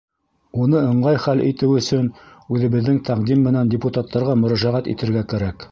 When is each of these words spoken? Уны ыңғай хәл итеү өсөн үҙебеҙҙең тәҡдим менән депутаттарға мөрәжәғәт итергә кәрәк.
Уны 0.61 0.79
ыңғай 0.93 1.19
хәл 1.25 1.43
итеү 1.49 1.77
өсөн 1.81 2.09
үҙебеҙҙең 2.57 2.99
тәҡдим 3.11 3.47
менән 3.51 3.73
депутаттарға 3.77 4.39
мөрәжәғәт 4.45 4.93
итергә 4.97 5.27
кәрәк. 5.35 5.67